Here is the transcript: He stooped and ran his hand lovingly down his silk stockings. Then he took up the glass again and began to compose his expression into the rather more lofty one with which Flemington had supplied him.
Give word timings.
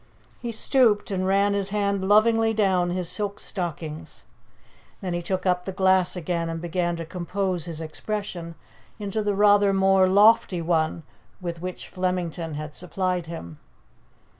He 0.39 0.51
stooped 0.51 1.11
and 1.11 1.27
ran 1.27 1.53
his 1.53 1.69
hand 1.69 2.09
lovingly 2.09 2.55
down 2.55 2.89
his 2.89 3.07
silk 3.07 3.39
stockings. 3.39 4.23
Then 4.99 5.13
he 5.13 5.21
took 5.21 5.45
up 5.45 5.63
the 5.65 5.71
glass 5.71 6.15
again 6.15 6.49
and 6.49 6.59
began 6.59 6.95
to 6.95 7.05
compose 7.05 7.65
his 7.65 7.79
expression 7.79 8.55
into 8.97 9.21
the 9.21 9.35
rather 9.35 9.73
more 9.73 10.07
lofty 10.07 10.59
one 10.59 11.03
with 11.39 11.61
which 11.61 11.87
Flemington 11.87 12.55
had 12.55 12.73
supplied 12.73 13.27
him. 13.27 13.59